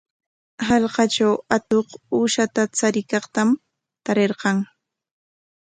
Hallqatraw 0.67 1.33
atuq 1.57 1.87
uusha 2.17 2.45
chariykaqtam 2.77 3.49
tarirqan. 4.05 4.57